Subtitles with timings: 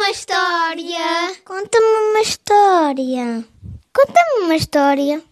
[0.00, 1.42] uma história.
[1.44, 3.44] Conta-me uma história.
[3.92, 5.22] Conta-me uma história.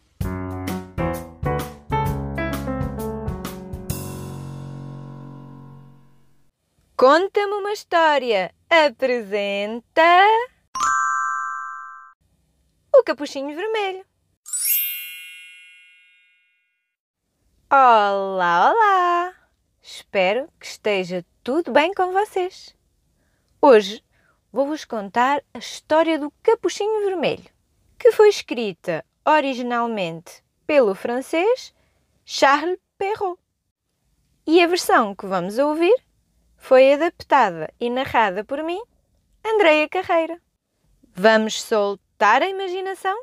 [6.94, 8.54] Conta-me uma história.
[8.68, 10.26] Apresenta.
[12.94, 14.04] O Capuchinho Vermelho.
[17.70, 19.34] Olá, olá!
[19.82, 22.77] Espero que esteja tudo bem com vocês.
[23.62, 24.02] Hoje
[24.52, 27.51] vou-vos contar a história do Capuchinho Vermelho,
[27.98, 31.74] que foi escrita originalmente pelo francês
[32.24, 33.41] Charles Perrault.
[34.47, 35.95] E a versão que vamos ouvir
[36.57, 38.80] foi adaptada e narrada por mim,
[39.45, 40.41] Andreia Carreira.
[41.15, 43.16] Vamos soltar a imaginação?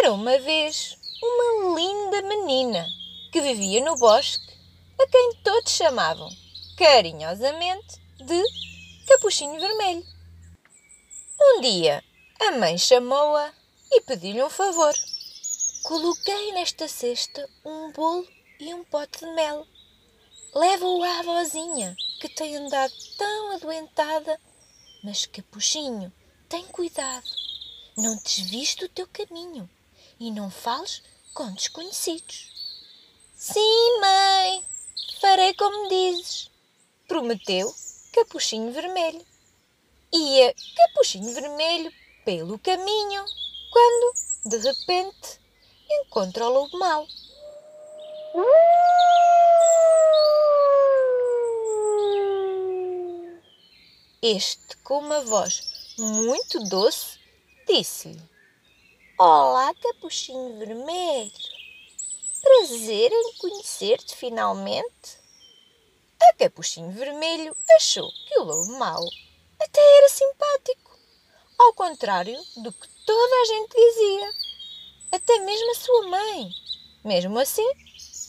[0.00, 2.86] Era uma vez uma linda menina
[3.32, 4.59] que vivia no bosque,
[5.00, 6.30] a quem todos chamavam
[6.76, 8.42] carinhosamente de
[9.06, 10.06] Capuchinho Vermelho.
[11.40, 12.04] Um dia,
[12.38, 13.50] a mãe chamou-a
[13.90, 14.94] e pediu-lhe um favor.
[15.84, 18.28] Coloquei nesta cesta um bolo
[18.58, 19.66] e um pote de mel.
[20.54, 24.38] Leva-o à avózinha, que tem andado tão adoentada.
[25.02, 26.12] Mas, Capuchinho,
[26.46, 27.26] tem cuidado.
[27.96, 29.68] Não desvies do teu caminho
[30.18, 32.50] e não fales com desconhecidos.
[33.34, 33.79] Sim,
[35.54, 36.50] como dizes,
[37.06, 37.74] prometeu
[38.12, 39.24] Capuchinho Vermelho.
[40.12, 41.92] Ia Capuchinho Vermelho
[42.24, 43.24] pelo caminho,
[43.72, 44.14] quando,
[44.46, 45.40] de repente,
[45.88, 47.06] encontra o lobo mau.
[54.22, 57.18] Este, com uma voz muito doce,
[57.66, 58.20] disse-lhe:
[59.18, 61.32] Olá, Capuchinho Vermelho.
[62.42, 65.19] Prazer em conhecer-te finalmente.
[66.22, 69.02] A Capuchinho Vermelho achou que o lobo mau
[69.58, 70.98] até era simpático,
[71.58, 74.34] ao contrário do que toda a gente dizia,
[75.12, 76.50] até mesmo a sua mãe.
[77.04, 77.66] Mesmo assim,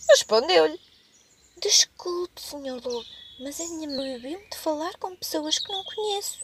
[0.09, 0.79] respondeu-lhe:
[1.57, 3.05] Desculpe, senhor lobo,
[3.39, 6.39] mas a minha mãe proibiu-me de falar com pessoas que não conheço.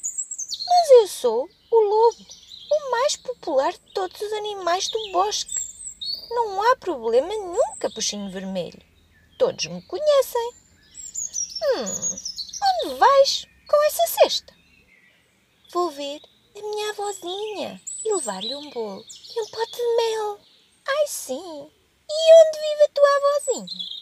[0.67, 2.25] Mas eu sou o lobo,
[2.71, 5.55] o mais popular de todos os animais do bosque.
[6.29, 8.81] Não há problema nenhum, capuchinho vermelho.
[9.37, 10.66] Todos me conhecem.
[11.69, 14.53] Hum, onde vais com essa cesta?
[15.73, 16.21] Vou ver
[16.55, 19.03] a minha avózinha e levar-lhe um bolo
[19.35, 20.39] e um pote de mel.
[20.87, 21.71] Ai, sim.
[22.09, 23.97] E onde vive a tua avózinha?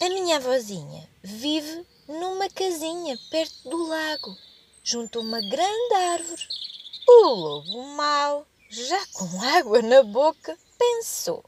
[0.00, 4.36] A minha avózinha vive numa casinha perto do lago,
[4.84, 6.48] junto a uma grande árvore.
[7.08, 11.44] O lobo mau, já com água na boca, pensou: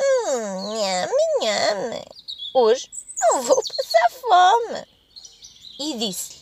[0.00, 2.04] Hum, nhame, nhame,
[2.52, 2.90] hoje
[3.20, 4.86] não vou passar fome.
[5.78, 6.40] E disse-lhe: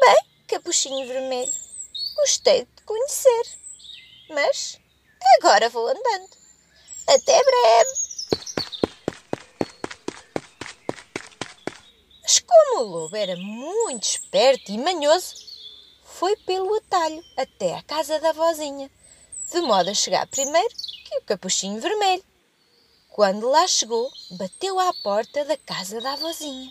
[0.00, 0.16] Bem,
[0.48, 1.52] capuchinho vermelho,
[2.16, 3.58] gostei de te conhecer,
[4.30, 4.80] mas
[5.36, 6.36] agora vou andando.
[7.08, 8.06] Até breve.
[12.22, 15.34] Mas como o lobo era muito esperto e manhoso,
[16.02, 18.90] foi pelo atalho até à casa da vozinha,
[19.52, 20.74] de modo a chegar primeiro
[21.04, 22.24] que o capuchinho vermelho.
[23.16, 26.70] Quando lá chegou, bateu à porta da casa da avózinha.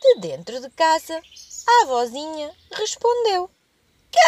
[0.00, 1.20] De dentro de casa,
[1.68, 3.50] a avózinha respondeu:
[4.10, 4.22] Quem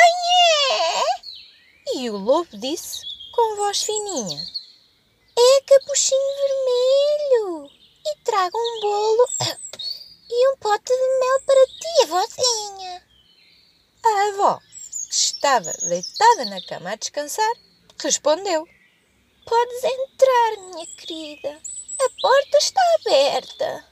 [0.71, 1.97] é?
[1.97, 3.01] E o lobo disse
[3.35, 4.47] com voz fininha:
[5.35, 7.71] É capuchinho vermelho
[8.05, 9.27] e trago um bolo
[10.29, 13.03] e um pote de mel para ti, avózinha.
[14.05, 14.61] A avó,
[15.09, 17.53] que estava deitada na cama a descansar,
[17.99, 18.69] respondeu:
[19.47, 21.61] Podes entrar, minha querida.
[22.01, 23.85] A porta está aberta.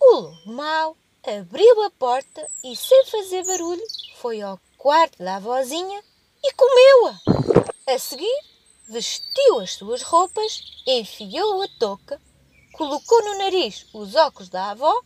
[0.00, 3.84] O lobo abriu a porta e, sem fazer barulho,
[4.16, 6.02] foi ao quarto da avózinha
[6.42, 7.20] e comeu-a.
[7.92, 8.40] A seguir,
[8.88, 12.20] vestiu as suas roupas, enfiou a touca,
[12.72, 15.02] colocou no nariz os óculos da avó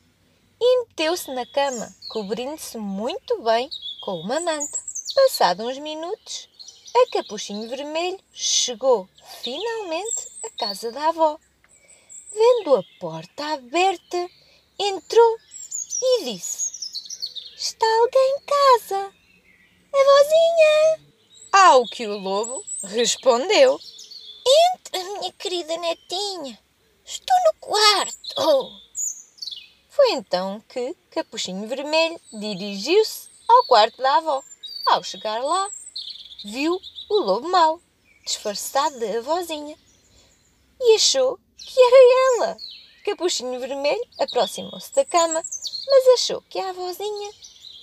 [0.61, 3.69] e meteu-se na cama, cobrindo-se muito bem
[4.05, 4.78] com uma manta.
[5.14, 6.49] Passado uns minutos,
[6.96, 9.08] a Capuchinho Vermelho chegou
[9.43, 11.38] finalmente à casa da avó.
[12.32, 14.31] Vendo a porta aberta,
[14.79, 15.37] entrou
[16.00, 16.73] e disse:
[17.56, 19.12] Está alguém em casa?
[19.93, 21.14] Avózinha!
[21.52, 23.81] Ao que o lobo respondeu:
[24.47, 26.58] Entra, minha querida netinha,
[27.05, 28.81] estou no quarto.
[29.88, 34.43] Foi então que Capuchinho Vermelho dirigiu-se ao quarto da avó.
[34.87, 35.70] Ao chegar lá,
[36.44, 37.81] viu o lobo mau,
[38.25, 39.79] disfarçado de avózinha,
[40.81, 42.58] e achou que era ela,
[43.05, 45.44] Capuchinho Vermelho aproximou-se da cama,
[45.87, 47.31] mas achou que a avózinha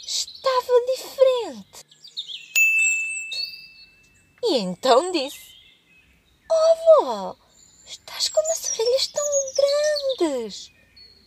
[0.03, 1.85] estava diferente.
[4.43, 5.39] E então disse:
[6.49, 7.37] Oh, avó,
[7.85, 9.25] estás com umas orelhas tão
[10.17, 10.71] grandes.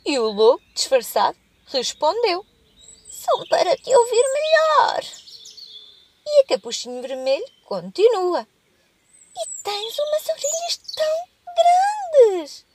[0.04, 2.44] E o lobo, disfarçado, respondeu:
[3.10, 5.23] São para te ouvir melhor.
[6.26, 8.46] E a Capuchinho Vermelho continua:
[9.36, 12.66] E tens umas orelhas tão grandes.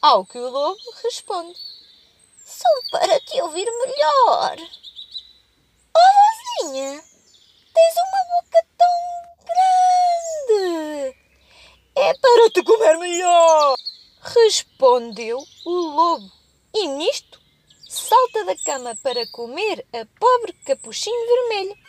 [0.00, 1.58] Ao que o lobo responde:
[2.44, 4.56] São para te ouvir melhor.
[5.96, 7.02] Oh, vozinha,
[7.74, 8.94] tens uma boca tão
[10.48, 11.16] grande.
[11.96, 13.76] É para te comer melhor.
[14.20, 16.30] Respondeu o lobo.
[16.74, 17.40] E nisto
[17.88, 21.87] salta da cama para comer a pobre capuchinho vermelho.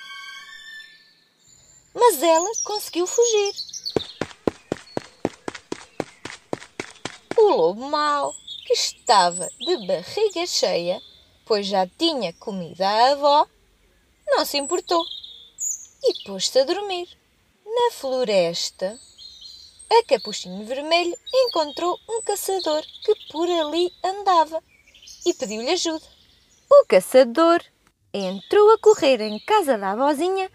[1.93, 3.53] Mas ela conseguiu fugir.
[7.37, 8.33] O lobo mau,
[8.65, 11.01] que estava de barriga cheia,
[11.45, 13.47] pois já tinha comido a avó,
[14.27, 15.03] não se importou
[16.03, 17.07] e pôs-se a dormir.
[17.65, 18.99] Na floresta,
[19.91, 24.61] a Capuchinho Vermelho encontrou um caçador que por ali andava
[25.25, 26.05] e pediu-lhe ajuda.
[26.69, 27.63] O caçador
[28.13, 30.51] entrou a correr em casa da avózinha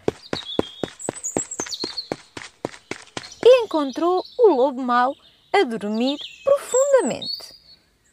[3.43, 5.13] e encontrou o lobo mau
[5.51, 7.53] a dormir profundamente.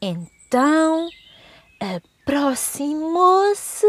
[0.01, 1.09] Então
[2.25, 3.87] aproximou-se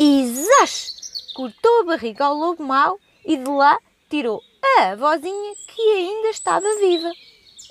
[0.00, 0.94] e zás!
[1.36, 3.78] Cortou a barriga ao lobo mau e de lá
[4.08, 4.40] tirou
[4.78, 7.12] a avózinha que ainda estava viva.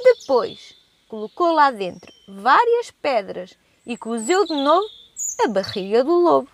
[0.04, 0.76] Depois
[1.10, 4.88] colocou lá dentro várias pedras e cozeu de novo
[5.44, 6.50] a barriga do lobo.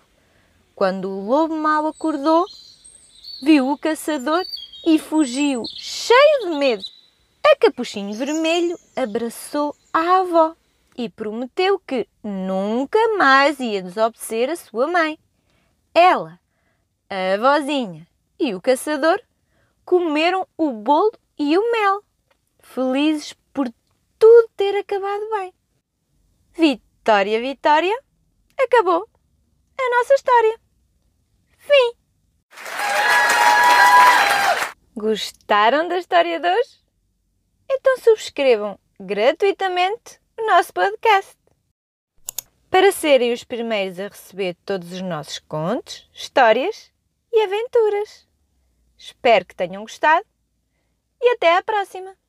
[0.74, 2.46] Quando o lobo mau acordou,
[3.42, 4.46] viu o caçador
[4.86, 5.62] e fugiu,
[6.10, 6.84] cheio de medo.
[7.44, 10.56] A Capuchinho Vermelho abraçou a avó
[10.96, 15.16] e prometeu que nunca mais ia desobedecer a sua mãe.
[15.94, 16.40] Ela,
[17.08, 18.08] a avózinha
[18.40, 19.20] e o caçador
[19.84, 22.02] comeram o bolo e o mel,
[22.58, 23.72] felizes por
[24.18, 25.54] tudo ter acabado bem.
[26.52, 27.96] Vitória, Vitória,
[28.58, 29.08] acabou
[29.78, 30.60] a nossa história.
[35.00, 36.78] Gostaram da história de hoje?
[37.70, 41.38] Então subscrevam gratuitamente o nosso podcast.
[42.68, 46.92] Para serem os primeiros a receber todos os nossos contos, histórias
[47.32, 48.28] e aventuras.
[48.98, 50.26] Espero que tenham gostado
[51.18, 52.19] e até à próxima!